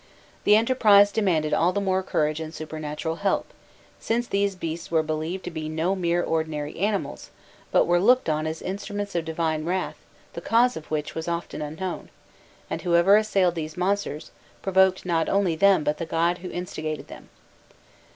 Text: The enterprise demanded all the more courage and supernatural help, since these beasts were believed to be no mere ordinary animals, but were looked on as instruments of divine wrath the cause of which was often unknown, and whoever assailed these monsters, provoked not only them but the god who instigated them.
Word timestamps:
The 0.45 0.55
enterprise 0.55 1.11
demanded 1.11 1.53
all 1.53 1.71
the 1.73 1.79
more 1.79 2.01
courage 2.01 2.39
and 2.39 2.51
supernatural 2.51 3.17
help, 3.17 3.53
since 3.99 4.25
these 4.25 4.55
beasts 4.55 4.89
were 4.89 5.03
believed 5.03 5.43
to 5.43 5.51
be 5.51 5.69
no 5.69 5.95
mere 5.95 6.23
ordinary 6.23 6.75
animals, 6.79 7.29
but 7.71 7.85
were 7.85 7.99
looked 7.99 8.27
on 8.27 8.47
as 8.47 8.63
instruments 8.63 9.13
of 9.13 9.25
divine 9.25 9.63
wrath 9.63 9.97
the 10.33 10.41
cause 10.41 10.75
of 10.75 10.89
which 10.89 11.13
was 11.13 11.27
often 11.27 11.61
unknown, 11.61 12.09
and 12.67 12.81
whoever 12.81 13.15
assailed 13.15 13.53
these 13.53 13.77
monsters, 13.77 14.31
provoked 14.63 15.05
not 15.05 15.29
only 15.29 15.55
them 15.55 15.83
but 15.83 15.99
the 15.99 16.07
god 16.07 16.39
who 16.39 16.49
instigated 16.49 17.07
them. 17.07 17.29